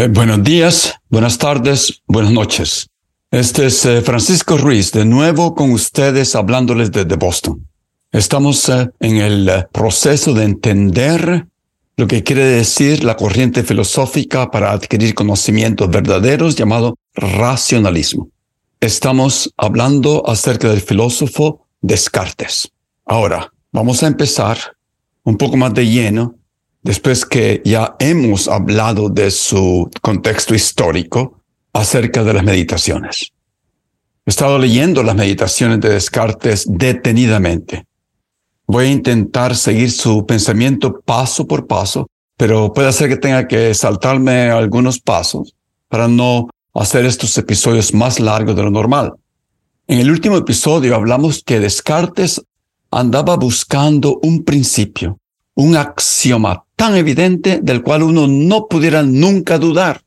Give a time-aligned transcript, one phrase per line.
[0.00, 2.88] Eh, buenos días, buenas tardes, buenas noches.
[3.30, 7.66] Este es eh, Francisco Ruiz, de nuevo con ustedes hablándoles desde Boston.
[8.10, 11.46] Estamos eh, en el proceso de entender
[11.98, 18.30] lo que quiere decir la corriente filosófica para adquirir conocimientos verdaderos llamado racionalismo.
[18.80, 22.72] Estamos hablando acerca del filósofo Descartes.
[23.04, 24.56] Ahora, vamos a empezar
[25.24, 26.36] un poco más de lleno
[26.82, 31.40] después que ya hemos hablado de su contexto histórico
[31.72, 33.32] acerca de las meditaciones.
[34.26, 37.86] He estado leyendo las meditaciones de Descartes detenidamente.
[38.66, 43.74] Voy a intentar seguir su pensamiento paso por paso, pero puede ser que tenga que
[43.74, 45.54] saltarme algunos pasos
[45.88, 49.12] para no hacer estos episodios más largos de lo normal.
[49.88, 52.40] En el último episodio hablamos que Descartes
[52.92, 55.18] andaba buscando un principio,
[55.54, 60.00] un axioma tan evidente del cual uno no pudiera nunca dudar.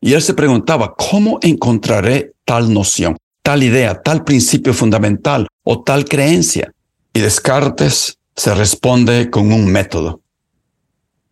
[0.00, 6.04] Y él se preguntaba, ¿cómo encontraré tal noción, tal idea, tal principio fundamental o tal
[6.04, 6.70] creencia?
[7.12, 10.20] Y Descartes se responde con un método.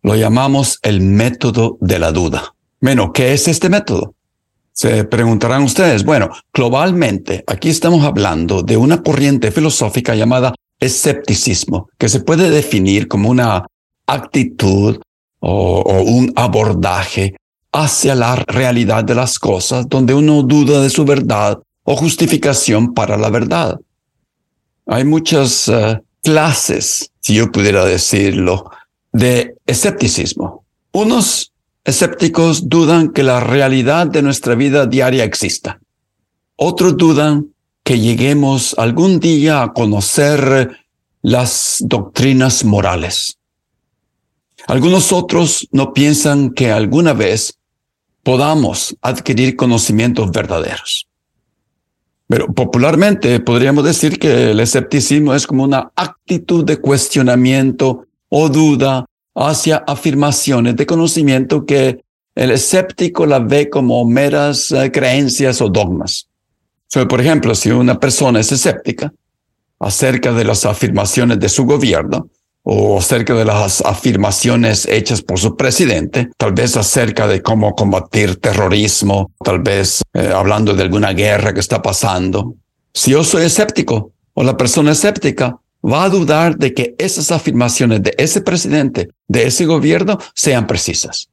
[0.03, 2.53] Lo llamamos el método de la duda.
[2.81, 4.13] Bueno, ¿qué es este método?
[4.73, 12.09] Se preguntarán ustedes, bueno, globalmente aquí estamos hablando de una corriente filosófica llamada escepticismo, que
[12.09, 13.67] se puede definir como una
[14.07, 14.99] actitud
[15.39, 17.35] o, un abordaje
[17.71, 23.17] hacia la realidad de las cosas donde uno duda de su verdad o justificación para
[23.17, 23.79] la verdad.
[24.85, 28.69] Hay muchas eh, clases, si yo pudiera decirlo,
[29.13, 30.65] de escepticismo.
[30.91, 31.53] Unos
[31.83, 35.79] escépticos dudan que la realidad de nuestra vida diaria exista.
[36.55, 37.47] Otros dudan
[37.83, 40.77] que lleguemos algún día a conocer
[41.21, 43.37] las doctrinas morales.
[44.67, 47.57] Algunos otros no piensan que alguna vez
[48.23, 51.07] podamos adquirir conocimientos verdaderos.
[52.27, 59.05] Pero popularmente podríamos decir que el escepticismo es como una actitud de cuestionamiento o duda
[59.35, 62.01] hacia afirmaciones de conocimiento que
[62.35, 66.27] el escéptico la ve como meras eh, creencias o dogmas.
[67.09, 69.13] por ejemplo, si una persona es escéptica
[69.79, 72.29] acerca de las afirmaciones de su gobierno,
[72.63, 78.35] o acerca de las afirmaciones hechas por su presidente, tal vez acerca de cómo combatir
[78.35, 82.55] terrorismo, tal vez eh, hablando de alguna guerra que está pasando.
[82.93, 88.03] Si yo soy escéptico o la persona escéptica, va a dudar de que esas afirmaciones
[88.03, 91.29] de ese presidente, de ese gobierno, sean precisas.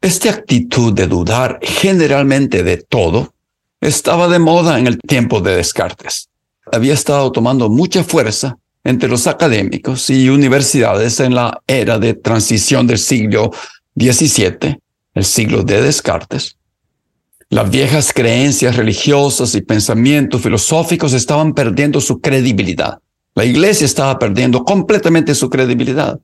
[0.00, 3.34] Esta actitud de dudar generalmente de todo
[3.80, 6.28] estaba de moda en el tiempo de Descartes.
[6.70, 12.86] Había estado tomando mucha fuerza entre los académicos y universidades en la era de transición
[12.86, 13.50] del siglo
[13.98, 14.78] XVII,
[15.14, 16.58] el siglo de Descartes.
[17.48, 22.98] Las viejas creencias religiosas y pensamientos filosóficos estaban perdiendo su credibilidad.
[23.34, 26.20] La iglesia estaba perdiendo completamente su credibilidad.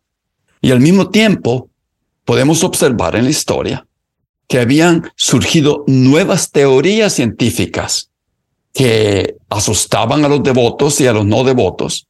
[0.60, 1.70] Y al mismo tiempo,
[2.24, 3.86] podemos observar en la historia
[4.48, 8.10] que habían surgido nuevas teorías científicas
[8.72, 12.08] que asustaban a los devotos y a los no devotos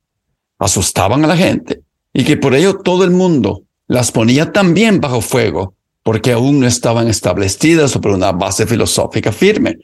[0.60, 1.82] asustaban a la gente
[2.12, 6.66] y que por ello todo el mundo las ponía también bajo fuego porque aún no
[6.66, 9.78] estaban establecidas sobre una base filosófica firme.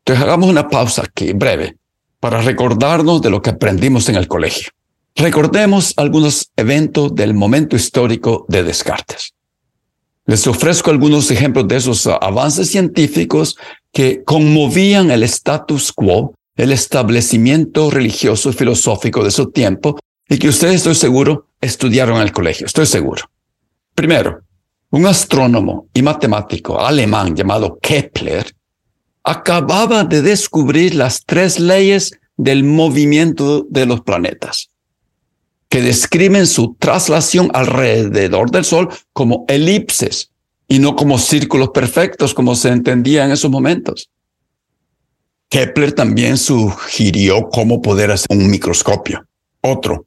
[0.00, 1.76] Entonces hagamos una pausa aquí, breve,
[2.20, 4.70] para recordarnos de lo que aprendimos en el colegio.
[5.16, 9.34] Recordemos algunos eventos del momento histórico de Descartes.
[10.26, 13.56] Les ofrezco algunos ejemplos de esos avances científicos
[13.92, 19.98] que conmovían el status quo el establecimiento religioso y filosófico de su tiempo
[20.28, 23.30] y que ustedes, estoy seguro, estudiaron en el colegio, estoy seguro.
[23.94, 24.42] Primero,
[24.90, 28.54] un astrónomo y matemático alemán llamado Kepler
[29.22, 34.70] acababa de descubrir las tres leyes del movimiento de los planetas,
[35.68, 40.30] que describen su traslación alrededor del Sol como elipses
[40.66, 44.08] y no como círculos perfectos como se entendía en esos momentos.
[45.50, 49.26] Kepler también sugirió cómo poder hacer un microscopio.
[49.60, 50.06] Otro,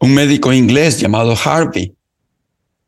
[0.00, 1.94] un médico inglés llamado Harvey,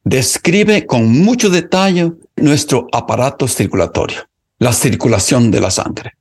[0.02, 4.26] describe con mucho detalle nuestro aparato circulatorio,
[4.58, 6.12] la circulación de la sangre.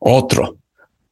[0.00, 0.56] Otro,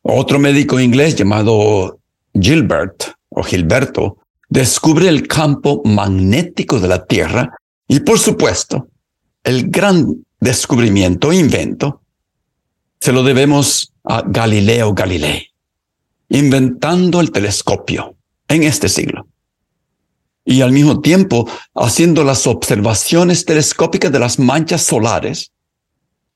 [0.02, 2.00] otro médico inglés llamado
[2.34, 4.18] Gilbert o Gilberto
[4.48, 8.88] descubre el campo magnético de la Tierra y por supuesto,
[9.44, 12.01] el gran descubrimiento, invento,
[13.02, 15.48] se lo debemos a Galileo Galilei,
[16.28, 18.14] inventando el telescopio
[18.46, 19.26] en este siglo.
[20.44, 25.50] Y al mismo tiempo haciendo las observaciones telescópicas de las manchas solares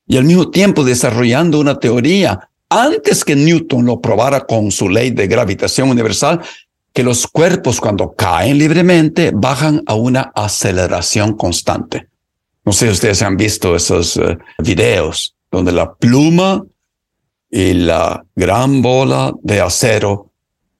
[0.07, 5.11] y al mismo tiempo desarrollando una teoría antes que Newton lo probara con su ley
[5.11, 6.41] de gravitación universal
[6.91, 12.09] que los cuerpos cuando caen libremente bajan a una aceleración constante.
[12.65, 16.65] No sé si ustedes han visto esos eh, videos donde la pluma
[17.49, 20.31] y la gran bola de acero,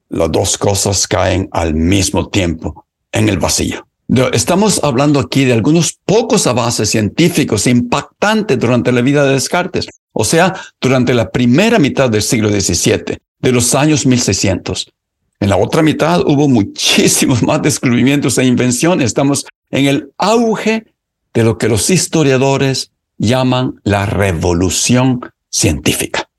[0.10, 3.88] las dos cosas caen al mismo tiempo en el vacío.
[4.32, 10.24] Estamos hablando aquí de algunos pocos avances científicos impactantes durante la vida de Descartes, o
[10.24, 14.94] sea, durante la primera mitad del siglo XVII, de los años 1600.
[15.40, 19.08] En la otra mitad hubo muchísimos más descubrimientos e invenciones.
[19.08, 20.86] Estamos en el auge
[21.34, 25.20] de lo que los historiadores llaman la revolución
[25.50, 26.30] científica.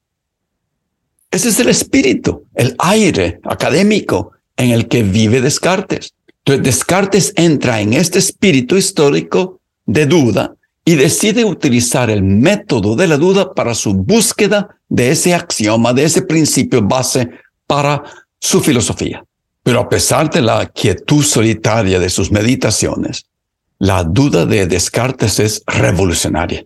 [1.30, 6.14] Ese es el espíritu, el aire académico en el que vive Descartes.
[6.44, 10.54] Descartes entra en este espíritu histórico de duda
[10.84, 16.04] y decide utilizar el método de la duda para su búsqueda de ese axioma, de
[16.04, 17.28] ese principio base
[17.66, 18.02] para
[18.40, 19.22] su filosofía.
[19.62, 23.26] Pero a pesar de la quietud solitaria de sus meditaciones,
[23.78, 26.64] la duda de Descartes es revolucionaria.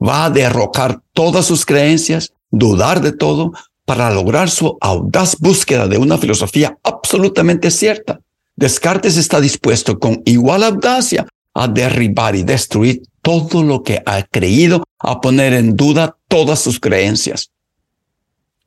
[0.00, 3.52] Va a derrocar todas sus creencias, dudar de todo,
[3.84, 8.20] para lograr su audaz búsqueda de una filosofía absolutamente cierta.
[8.54, 14.84] Descartes está dispuesto con igual audacia a derribar y destruir todo lo que ha creído,
[14.98, 17.50] a poner en duda todas sus creencias.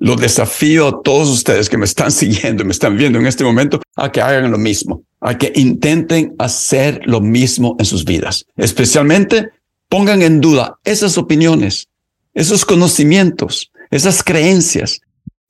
[0.03, 3.81] Lo desafío a todos ustedes que me están siguiendo, me están viendo en este momento,
[3.95, 8.45] a que hagan lo mismo, a que intenten hacer lo mismo en sus vidas.
[8.57, 9.51] Especialmente
[9.87, 11.87] pongan en duda esas opiniones,
[12.33, 14.99] esos conocimientos, esas creencias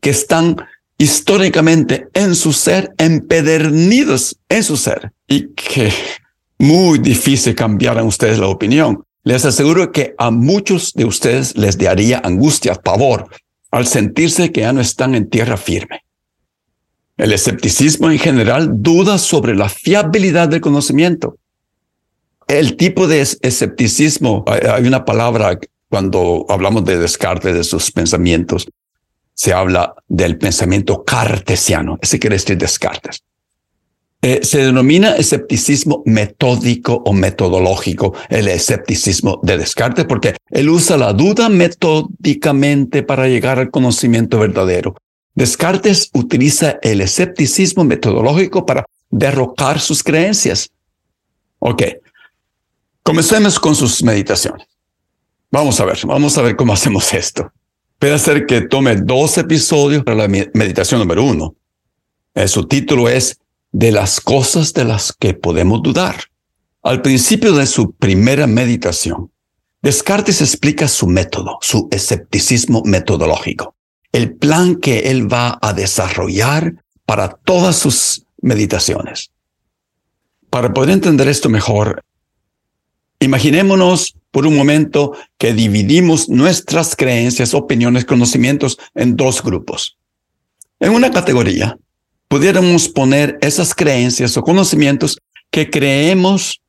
[0.02, 0.58] que están
[1.00, 5.92] históricamente en su ser, empedernidos en su ser y que
[6.60, 9.04] muy difícil cambiaran ustedes la opinión.
[9.24, 13.30] Les aseguro que a muchos de ustedes les daría angustia, pavor,
[13.74, 16.04] al sentirse que ya no están en tierra firme.
[17.18, 21.38] El escepticismo en general duda sobre la fiabilidad del conocimiento.
[22.48, 25.60] El tipo de escepticismo, hay una palabra
[25.90, 28.68] cuando hablamos de Descartes, de sus pensamientos,
[29.34, 31.98] se habla del pensamiento cartesiano.
[32.00, 33.24] Ese quiere decir Descartes.
[34.26, 41.12] Eh, se denomina escepticismo metódico o metodológico, el escepticismo de Descartes, porque él usa la
[41.12, 44.96] duda metódicamente para llegar al conocimiento verdadero.
[45.36, 50.70] Descartes utiliza el escepticismo metodológico para derrocar sus creencias.
[51.60, 51.84] Ok,
[53.04, 54.66] comencemos con sus meditaciones.
[55.52, 57.52] Vamos a ver, vamos a ver cómo hacemos esto.
[58.00, 61.56] Puede ser que tome dos episodios para la meditación número uno.
[62.36, 63.38] Eh, su título es
[63.74, 66.16] de las cosas de las que podemos dudar.
[66.84, 69.32] Al principio de su primera meditación,
[69.82, 73.76] Descartes explica su método, su escepticismo metodológico,
[74.14, 76.76] el plan que él va a desarrollar
[77.06, 79.32] para todas sus meditaciones.
[80.50, 82.04] Para poder entender esto mejor,
[83.20, 89.98] imaginémonos por un momento que dividimos nuestras creencias, opiniones, conocimientos en dos grupos.
[90.80, 91.78] En una categoría
[92.34, 95.20] pudiéramos poner esas creencias o conocimientos
[95.52, 96.62] que creemos,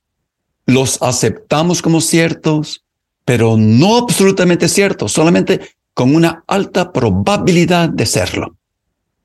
[0.66, 2.85] los aceptamos como ciertos,
[3.25, 5.62] pero no absolutamente ciertos, solamente
[5.94, 8.59] con una alta probabilidad de serlo.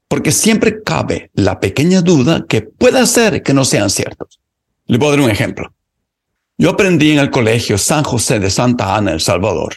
[0.07, 4.39] Porque siempre cabe la pequeña duda que pueda ser que no sean ciertos.
[4.85, 5.73] Le voy a dar un ejemplo.
[6.57, 9.75] Yo aprendí en el colegio San José de Santa Ana, El Salvador,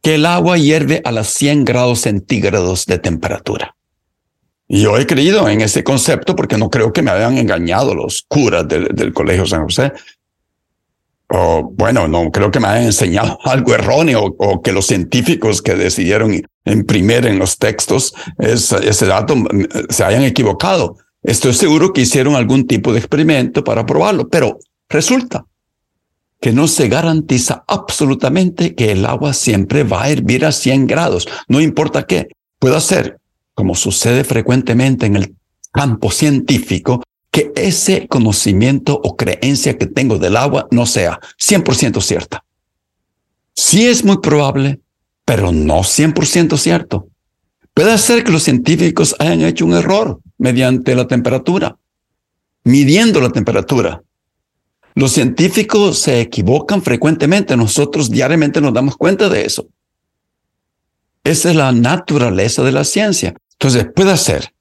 [0.00, 3.74] que el agua hierve a los 100 grados centígrados de temperatura.
[4.74, 8.66] Yo he creído en ese concepto porque no creo que me hayan engañado los curas
[8.66, 9.92] del, Colegio San José.
[11.28, 15.74] O bueno, no creo que me hayan enseñado algo erróneo o que los científicos que
[15.74, 20.96] decidieron imprimir en los textos ese dato mm, se hayan equivocado.
[21.22, 25.44] Estoy seguro que hicieron algún tipo de experimento para probarlo, pero resulta
[26.40, 31.28] que no se garantiza absolutamente que el agua siempre va a hervir a 100 grados,
[31.46, 32.28] no importa qué.
[32.58, 33.18] Puede ser,
[33.54, 35.36] como sucede frecuentemente en el
[35.72, 42.44] campo científico, que ese conocimiento o creencia que tengo del agua no sea 100% cierta.
[43.54, 44.80] Sí es muy probable,
[45.24, 47.08] pero no 100% cierto.
[47.74, 51.76] Puede ser que los científicos hayan hecho un error mediante la temperatura,
[52.64, 54.02] midiendo la temperatura.
[54.94, 59.66] Los científicos se equivocan frecuentemente, nosotros diariamente nos damos cuenta de eso.
[61.24, 63.34] Esa es la naturaleza de la ciencia.
[63.62, 64.52] Entonces puede ser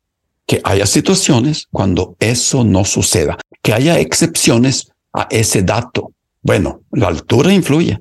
[0.46, 6.12] que haya situaciones cuando eso no suceda, que haya excepciones a ese dato.
[6.44, 8.00] Bueno, la altura influye.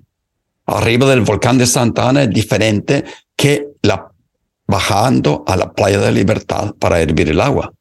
[0.67, 3.03] Arriba del volcán de Santa Ana es diferente
[3.35, 4.13] que la
[4.67, 7.73] bajando a la playa de Libertad para hervir el agua.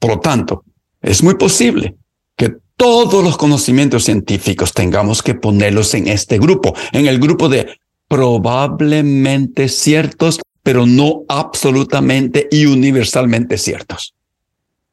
[0.00, 0.64] Por lo tanto,
[1.00, 1.94] es muy posible
[2.34, 7.78] que todos los conocimientos científicos tengamos que ponerlos en este grupo, en el grupo de
[8.08, 14.14] probablemente ciertos, pero no absolutamente y universalmente ciertos.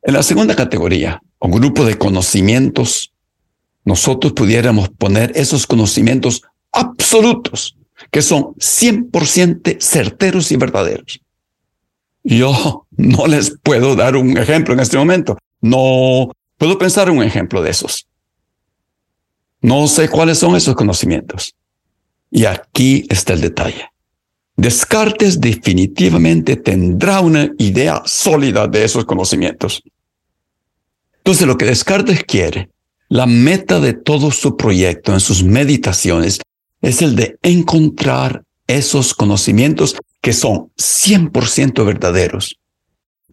[0.03, 3.13] En la segunda categoría, o grupo de conocimientos,
[3.85, 7.77] nosotros pudiéramos poner esos conocimientos absolutos,
[8.11, 11.21] que son 100% certeros y verdaderos.
[12.23, 15.37] Yo no les puedo dar un ejemplo en este momento.
[15.61, 18.07] No puedo pensar en un ejemplo de esos.
[19.61, 21.55] No sé cuáles son esos conocimientos.
[22.29, 23.90] Y aquí está el detalle.
[24.61, 29.81] Descartes definitivamente tendrá una idea sólida de esos conocimientos.
[31.17, 32.69] Entonces lo que Descartes quiere,
[33.09, 36.41] la meta de todo su proyecto en sus meditaciones,
[36.79, 42.59] es el de encontrar esos conocimientos que son 100% verdaderos.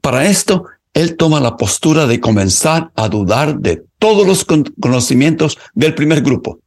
[0.01, 5.95] Para esto, él toma la postura de comenzar a dudar de todos los conocimientos del
[5.95, 6.61] primer grupo,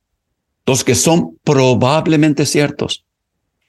[0.67, 3.03] los que son probablemente ciertos.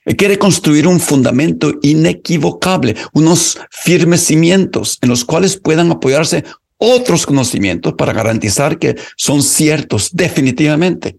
[0.05, 6.45] Quiere construir un fundamento inequivocable, unos firmes cimientos en los cuales puedan apoyarse
[6.77, 11.17] otros conocimientos para garantizar que son ciertos definitivamente.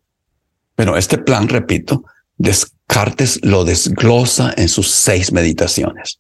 [0.75, 2.04] Pero este plan, repito,
[2.38, 6.20] Descartes lo desglosa en sus seis meditaciones.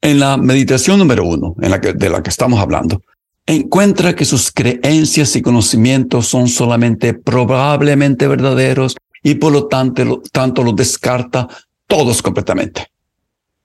[0.00, 3.02] En la meditación número uno, en la que, de la que estamos hablando,
[3.46, 10.22] encuentra que sus creencias y conocimientos son solamente probablemente verdaderos y por lo tanto, lo,
[10.32, 11.48] tanto los descarta
[11.86, 12.88] todos completamente.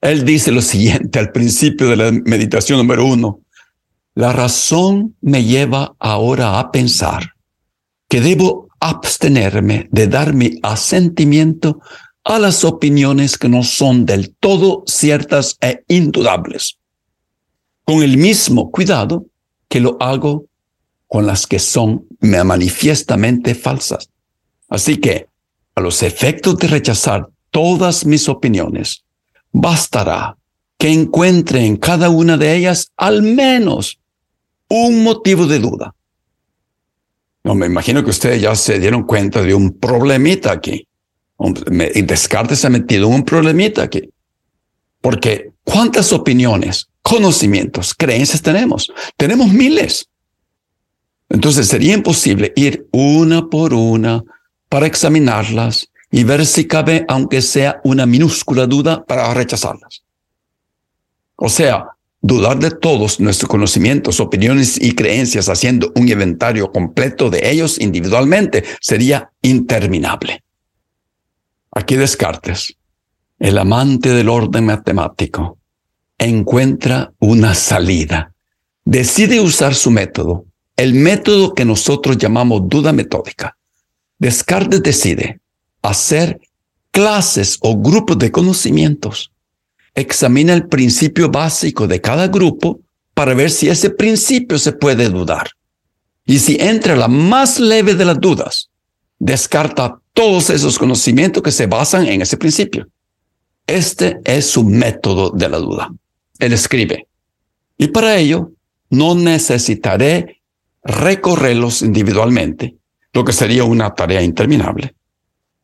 [0.01, 3.39] Él dice lo siguiente al principio de la meditación número uno.
[4.15, 7.33] La razón me lleva ahora a pensar
[8.07, 11.79] que debo abstenerme de dar mi asentimiento
[12.23, 16.77] a las opiniones que no son del todo ciertas e indudables,
[17.85, 19.25] con el mismo cuidado
[19.67, 20.45] que lo hago
[21.07, 24.09] con las que son manifiestamente falsas.
[24.69, 25.27] Así que,
[25.75, 29.03] a los efectos de rechazar todas mis opiniones,
[29.51, 30.37] bastará
[30.77, 33.99] que encuentre en cada una de ellas al menos
[34.67, 35.93] un motivo de duda
[37.43, 40.87] no, me imagino que ustedes ya se dieron cuenta de un problemita aquí.
[41.37, 44.09] Descartes se ha metido un problemita aquí.
[45.01, 48.89] Porque ¿cuántas opiniones, conocimientos, creencias tenemos?
[49.17, 50.07] Tenemos miles.
[51.27, 54.23] Entonces sería imposible ir una por una
[54.73, 60.03] para examinarlas y ver si cabe, aunque sea una minúscula duda, para rechazarlas.
[61.35, 61.89] O sea,
[62.25, 68.63] Dudar de todos nuestros conocimientos, opiniones y creencias haciendo un inventario completo de ellos individualmente
[68.79, 70.41] sería interminable.
[71.73, 72.77] Aquí Descartes,
[73.39, 75.57] el amante del orden matemático,
[76.17, 78.31] encuentra una salida.
[78.85, 80.45] Decide usar su método,
[80.77, 83.57] el método que nosotros llamamos duda metódica.
[84.19, 85.39] Descartes decide
[85.81, 86.39] hacer
[86.91, 89.31] clases o grupos de conocimientos
[89.95, 92.79] examina el principio básico de cada grupo
[93.13, 95.51] para ver si ese principio se puede dudar.
[96.25, 98.69] Y si entra la más leve de las dudas,
[99.19, 102.87] descarta todos esos conocimientos que se basan en ese principio.
[103.67, 105.93] Este es su método de la duda.
[106.39, 107.07] Él escribe,
[107.77, 108.51] y para ello
[108.89, 110.41] no necesitaré
[110.83, 112.75] recorrerlos individualmente,
[113.13, 114.95] lo que sería una tarea interminable.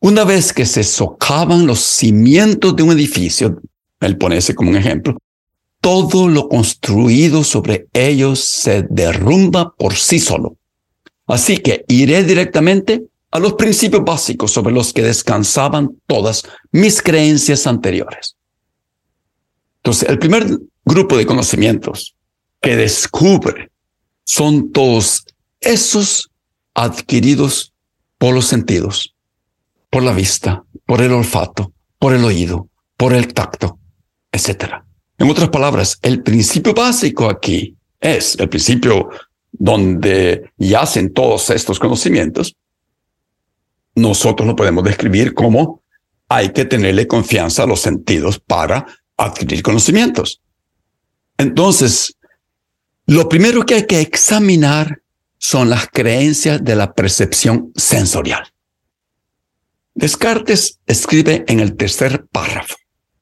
[0.00, 3.60] Una vez que se socavan los cimientos de un edificio
[4.00, 5.18] él pone ese como un ejemplo,
[5.80, 10.56] todo lo construido sobre ellos se derrumba por sí solo.
[11.26, 16.42] Así que iré directamente a los principios básicos sobre los que descansaban todas
[16.72, 18.36] mis creencias anteriores.
[19.76, 22.16] Entonces, el primer grupo de conocimientos
[22.60, 23.70] que descubre
[24.24, 25.24] son todos
[25.60, 26.29] esos
[26.80, 27.74] adquiridos
[28.16, 29.14] por los sentidos,
[29.90, 33.78] por la vista, por el olfato, por el oído, por el tacto,
[34.32, 34.82] etc.
[35.18, 39.10] En otras palabras, el principio básico aquí es el principio
[39.52, 42.56] donde yacen todos estos conocimientos.
[43.94, 45.82] Nosotros lo podemos describir como
[46.28, 48.86] hay que tenerle confianza a los sentidos para
[49.18, 50.40] adquirir conocimientos.
[51.36, 52.16] Entonces,
[53.06, 54.99] lo primero que hay que examinar
[55.40, 58.46] son las creencias de la percepción sensorial.
[59.94, 62.76] Descartes escribe en el tercer párrafo.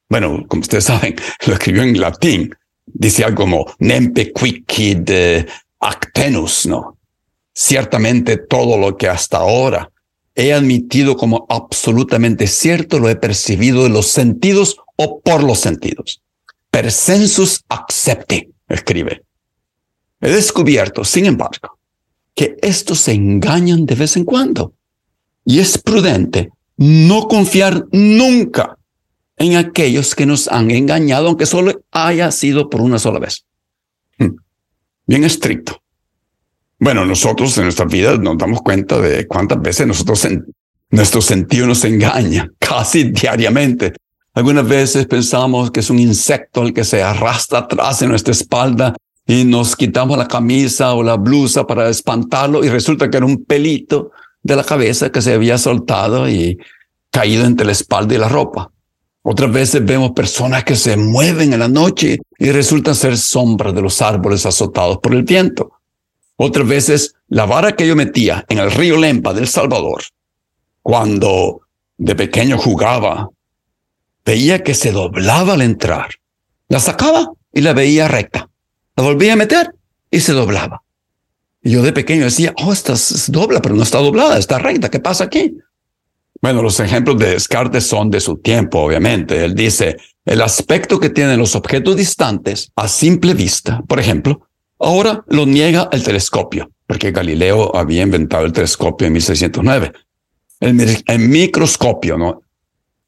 [0.09, 1.15] Bueno, como ustedes saben,
[1.47, 2.53] lo escribió en latín.
[2.85, 5.09] Dice algo como nempe quicid
[5.79, 6.97] actenus, ¿no?
[7.53, 9.89] Ciertamente todo lo que hasta ahora
[10.35, 16.21] he admitido como absolutamente cierto lo he percibido de los sentidos o por los sentidos.
[16.69, 19.23] Persensus accepte, escribe.
[20.19, 21.78] He descubierto, sin embargo,
[22.39, 24.73] que estos se engañan de vez en cuando.
[25.43, 28.77] Y es prudente no confiar nunca
[29.35, 33.43] en aquellos que nos han engañado, aunque solo haya sido por una sola vez.
[34.19, 34.37] Hmm.
[35.05, 35.81] Bien estricto.
[36.79, 40.45] Bueno, nosotros en nuestra vida nos damos cuenta de cuántas veces nosotros en,
[40.91, 43.91] nuestro sentido nos engaña, casi diariamente.
[44.33, 48.95] Algunas veces pensamos que es un insecto el que se arrastra atrás en nuestra espalda
[49.29, 53.45] y nos quitamos la camisa o la blusa para espantarlo y resulta que era un
[53.45, 54.09] pelito
[54.41, 56.57] de la cabeza que se había soltado y
[57.11, 58.71] caído entre la espalda y la ropa.
[59.21, 63.83] Otras veces vemos personas que se mueven en la noche y resultan ser sombras de
[63.83, 65.73] los árboles azotados por el viento.
[66.35, 70.01] Otras veces la vara que yo metía en el río Lempa del Salvador,
[70.81, 71.61] cuando
[71.99, 73.29] de pequeño jugaba,
[74.25, 76.15] veía que se doblaba al entrar.
[76.67, 78.48] La sacaba y la veía recta.
[78.99, 79.73] La volvía a meter
[80.11, 80.83] y se doblaba.
[81.63, 84.91] Y yo de pequeño decía, oh, esta es dobla, pero no está doblada, está recta.
[84.91, 85.55] ¿Qué pasa aquí?
[86.41, 89.45] Bueno, los ejemplos de Descartes son de su tiempo, obviamente.
[89.45, 89.95] Él dice,
[90.25, 95.87] el aspecto que tienen los objetos distantes a simple vista, por ejemplo, ahora lo niega
[95.93, 99.93] el telescopio, porque Galileo había inventado el telescopio en 1609.
[100.59, 102.41] El, el microscopio, ¿no?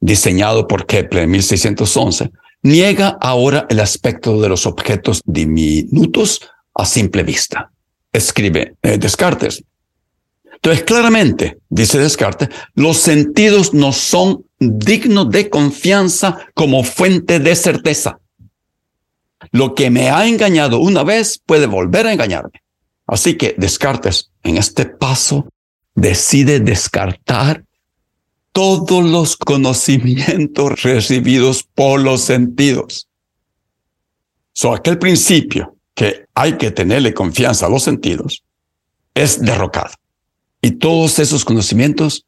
[0.02, 2.32] diseñado por Kepler en 1611,
[2.63, 6.41] niega ahora el aspecto de los objetos diminutos
[6.74, 7.71] a simple vista.
[8.12, 9.63] Escribe eh, Descartes.
[10.54, 18.19] Entonces, claramente, dice Descartes, los sentidos no son dignos de confianza como fuente de certeza.
[19.52, 22.62] Lo que me ha engañado una vez puede volver a engañarme.
[23.08, 25.47] Así que Descartes, en este paso,
[25.95, 27.65] decide descartar
[28.52, 33.08] todos los conocimientos recibidos por los sentidos.
[34.54, 38.44] So, aquel principio que hay que tenerle confianza a los sentidos
[39.14, 39.94] es derrocado
[40.62, 42.26] y todos esos conocimientos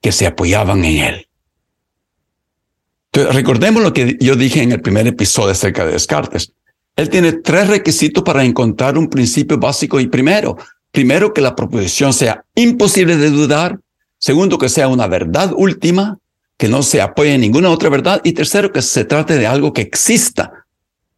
[0.00, 1.26] que se apoyaban en él.
[3.12, 6.52] Recordemos lo que yo dije en el primer episodio acerca de Descartes.
[6.96, 10.56] Él tiene tres requisitos para encontrar un principio básico y primero,
[10.92, 13.80] primero que la proposición sea imposible de dudar,
[14.20, 16.18] segundo que sea una verdad última,
[16.56, 19.72] que no se apoye en ninguna otra verdad y tercero que se trate de algo
[19.72, 20.52] que exista.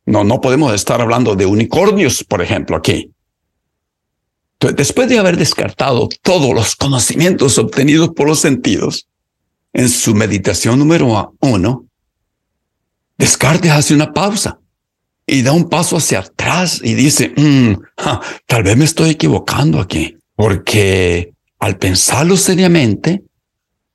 [0.07, 3.13] No, no podemos estar hablando de unicornios, por ejemplo, aquí
[4.71, 9.09] después de haber descartado todos los conocimientos obtenidos por los sentidos,
[9.73, 11.87] en su meditación número uno,
[13.17, 14.59] Descartes hace una pausa
[15.27, 17.75] y da un paso hacia atrás y dice, mm,
[18.47, 21.32] tal vez me estoy equivocando aquí, porque
[21.63, 23.23] al pensarlo seriamente,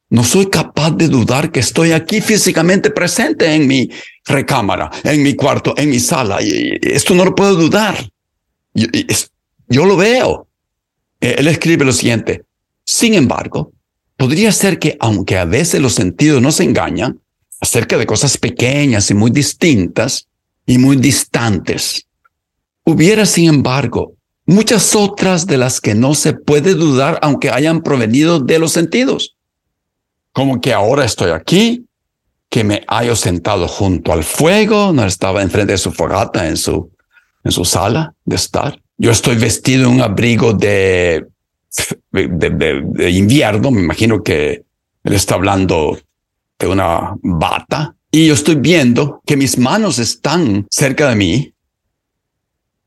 [0.09, 3.89] no soy capaz de dudar que estoy aquí físicamente presente en mi
[4.23, 6.37] recámara, en mi cuarto, en mi sala.
[6.39, 8.09] Esto no lo puedo dudar.
[8.73, 10.47] yo lo veo.
[11.19, 12.45] Eh, él escribe lo siguiente,
[12.85, 13.73] sin embargo,
[14.15, 17.19] podría ser que aunque a veces los sentidos nos engañan
[17.59, 20.29] acerca de cosas pequeñas y muy distintas
[20.65, 22.07] y muy distantes,
[22.85, 24.16] hubiera, sin embargo,
[24.47, 29.35] muchas otras de las que no se puede dudar aunque hayan provenido de los sentidos.
[30.31, 31.85] Como que ahora estoy aquí,
[32.49, 36.91] que me hallo sentado junto al fuego, no estaba enfrente de su fogata en su,
[37.43, 41.27] en su sala de estar yo estoy vestido en un abrigo de,
[42.11, 44.63] de, invierno, me imagino que
[45.03, 45.99] él está hablando
[46.59, 51.53] de una bata, y yo estoy viendo que mis manos están cerca de mí,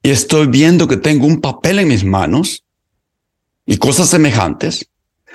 [0.03, 2.65] y estoy viendo que tengo un papel en mis manos
[3.67, 4.89] y cosas semejantes.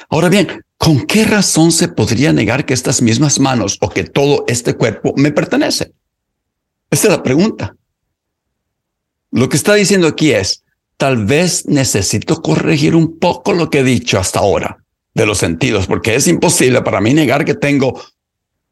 [0.10, 0.47] Ahora bien,
[0.78, 5.13] ¿con qué razón se podría negar que estas mismas manos o que todo este cuerpo
[5.15, 5.93] me pertenece?
[6.89, 7.75] Esa es la pregunta.
[9.32, 10.63] Lo que está diciendo aquí es,
[10.97, 14.82] tal vez necesito corregir un poco lo que he dicho hasta ahora.
[15.13, 18.01] de los sentidos, porque es imposible para mí negar que tengo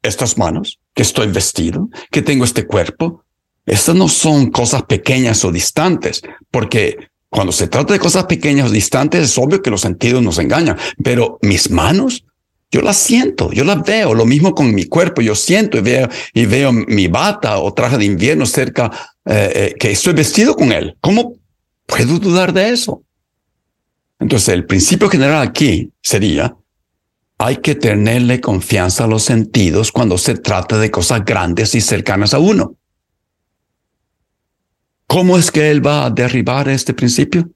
[0.02, 3.24] estas manos, que estoy vestido, que tengo este cuerpo.
[3.66, 6.22] Estas no son cosas pequeñas o distantes,
[6.52, 6.98] porque
[7.30, 10.78] cuando se trata de cosas pequeñas o distantes es obvio que los sentidos nos engañan,
[11.04, 12.26] pero mis manos,
[12.70, 16.10] yo las siento, yo las veo, lo mismo con mi cuerpo, yo siento y veo,
[16.34, 18.92] y veo mi bata o traje de invierno cerca,
[19.26, 20.98] eh, eh, que estoy vestido con él.
[21.00, 21.36] ¿Cómo
[21.86, 23.04] puedo dudar de eso?
[24.20, 26.56] Entonces, el principio general aquí sería,
[27.38, 32.34] hay que tenerle confianza a los sentidos cuando se trata de cosas grandes y cercanas
[32.34, 32.76] a uno.
[35.14, 37.48] ¿Cómo es que él va a derribar este principio?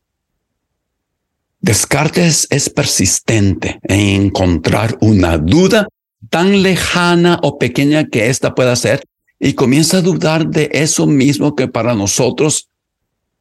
[1.59, 5.87] Descartes es persistente en encontrar una duda
[6.29, 9.03] tan lejana o pequeña que ésta pueda ser
[9.39, 12.69] y comienza a dudar de eso mismo que para nosotros,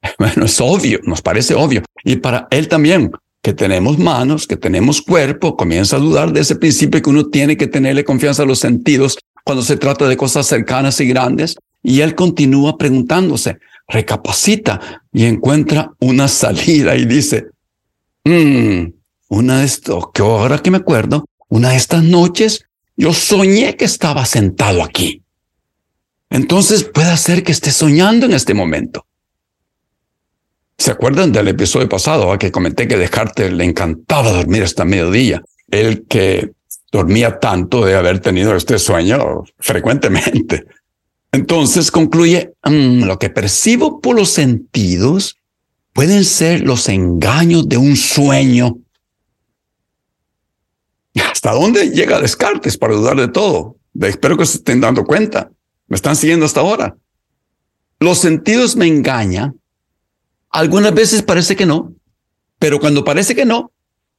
[0.18, 1.82] bueno, es obvio, nos parece obvio.
[2.02, 3.10] Y para él también,
[3.42, 7.58] que tenemos manos, que tenemos cuerpo, comienza a dudar de ese principio que uno tiene
[7.58, 11.56] que tenerle confianza a los sentidos cuando se trata de cosas cercanas y grandes.
[11.82, 17.46] Y él continúa preguntándose, recapacita y encuentra una salida y dice,
[18.24, 18.86] mmm,
[19.28, 22.64] una de estos, que ahora que me acuerdo, una de estas noches
[22.96, 25.22] yo soñé que estaba sentado aquí.
[26.30, 29.06] Entonces puede ser que esté soñando en este momento.
[30.78, 35.42] ¿Se acuerdan del episodio pasado que comenté que Descartes le encantaba dormir hasta mediodía?
[35.70, 36.52] El que
[36.92, 40.64] dormía tanto de haber tenido este sueño frecuentemente.
[41.36, 45.36] Entonces concluye, mm, lo que percibo por los sentidos
[45.92, 48.78] pueden ser los engaños de un sueño.
[51.30, 53.76] ¿Hasta dónde llega Descartes para dudar de todo?
[54.00, 55.50] Espero que se estén dando cuenta.
[55.88, 56.96] ¿Me están siguiendo hasta ahora?
[58.00, 59.60] Los sentidos me engañan
[60.48, 61.92] algunas veces parece que no,
[62.58, 63.72] pero cuando parece que no,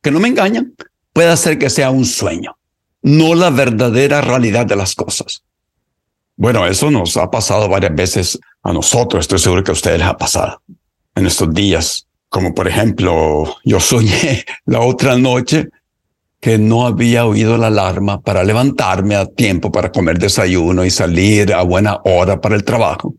[0.04, 0.76] que no me engañan,
[1.12, 2.60] puede ser que sea un sueño,
[3.02, 5.47] no la verdadera realidad de las cosas.
[6.40, 10.08] Bueno, eso nos ha pasado varias veces a nosotros, estoy seguro que a ustedes les
[10.08, 10.62] ha pasado
[11.16, 15.70] en estos días, como por ejemplo, yo soñé la otra noche
[16.40, 21.52] que no había oído la alarma para levantarme a tiempo para comer desayuno y salir
[21.56, 23.16] a buena hora para el trabajo.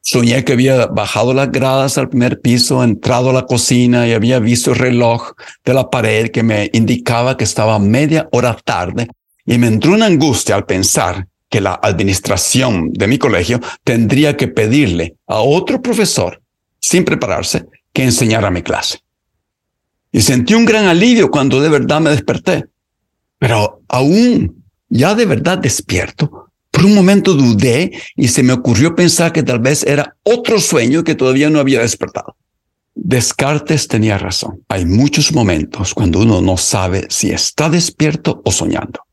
[0.00, 4.40] Soñé que había bajado las gradas al primer piso, entrado a la cocina y había
[4.40, 5.32] visto el reloj
[5.64, 9.06] de la pared que me indicaba que estaba media hora tarde
[9.44, 14.48] y me entró una angustia al pensar que la administración de mi colegio tendría que
[14.48, 16.40] pedirle a otro profesor,
[16.80, 18.98] sin prepararse, que enseñara mi clase.
[20.12, 22.66] Y sentí un gran alivio cuando de verdad me desperté.
[23.38, 29.32] Pero aún ya de verdad despierto, por un momento dudé y se me ocurrió pensar
[29.32, 32.36] que tal vez era otro sueño que todavía no había despertado.
[32.94, 34.62] Descartes tenía razón.
[34.68, 39.05] Hay muchos momentos cuando uno no sabe si está despierto o soñando.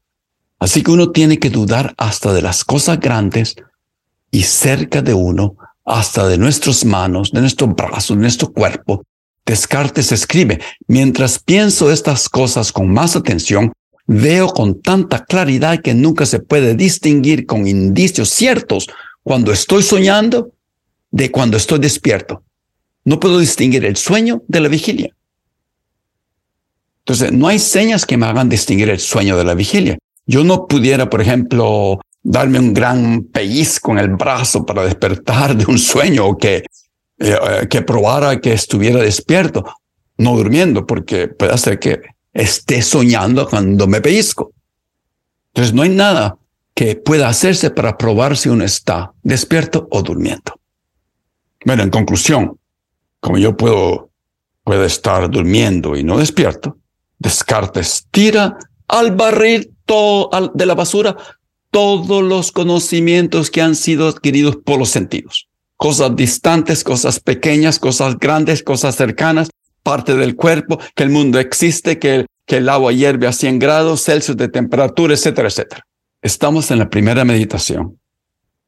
[0.64, 3.58] Así que uno tiene que dudar hasta de las cosas grandes
[4.32, 9.04] y cerca de uno, hasta de nuestras manos, de nuestro brazo, de nuestro cuerpo.
[9.46, 13.74] Descartes escribe, mientras pienso estas cosas con más atención,
[14.08, 18.88] veo con tanta claridad que nunca se puede distinguir con indicios ciertos
[19.22, 20.54] cuando estoy soñando
[21.12, 22.42] de cuando estoy despierto.
[23.04, 25.14] No puedo distinguir el sueño de la vigilia.
[27.00, 29.98] Entonces, no hay señas que me hagan distinguir el sueño de la vigilia.
[30.26, 35.66] Yo no pudiera, por ejemplo, darme un gran pellizco en el brazo para despertar de
[35.66, 36.66] un sueño o que,
[37.20, 39.64] eh, que probara que estuviera despierto,
[40.18, 44.54] no durmiendo, porque puede ser que esté soñando cuando me pellizco.
[45.54, 46.38] Entonces no hay nada
[46.74, 50.60] que pueda hacerse para probar si uno está despierto o durmiendo.
[51.66, 52.58] Bueno, en conclusión,
[53.20, 54.10] como yo puedo,
[54.64, 56.78] puedo estar durmiendo y no despierto,
[57.20, 58.58] Descartes tira
[58.88, 61.18] al barril de la basura
[61.72, 65.50] todos los conocimientos que han sido adquiridos por los sentidos.
[65.76, 69.50] Cosas distantes, cosas pequeñas, cosas grandes, cosas cercanas,
[69.82, 73.60] parte del cuerpo, que el mundo existe, que el, que el agua hierve a 100
[73.60, 75.84] grados Celsius de temperatura, etcétera, etcétera.
[76.22, 78.00] Estamos en la primera meditación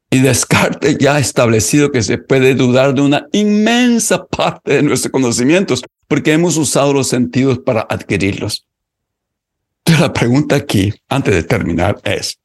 [0.09, 5.11] y Descartes ya ha establecido que se puede dudar de una inmensa parte de nuestros
[5.11, 8.65] conocimientos porque hemos usado los sentidos para adquirirlos.
[9.85, 12.39] La pregunta aquí, antes de terminar, es,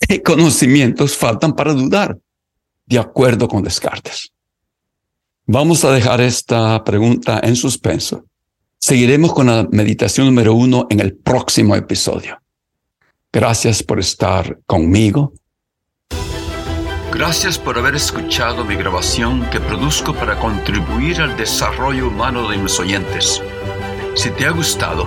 [0.00, 2.16] ¿qué conocimientos faltan para dudar?
[2.86, 4.32] De acuerdo con Descartes.
[5.46, 8.24] Vamos a dejar esta pregunta en suspenso.
[8.78, 12.40] Seguiremos con la meditación número uno en el próximo episodio.
[13.32, 15.32] Gracias por estar conmigo.
[17.12, 22.78] Gracias por haber escuchado mi grabación que produzco para contribuir al desarrollo humano de mis
[22.78, 23.42] oyentes.
[24.14, 25.06] Si te ha gustado,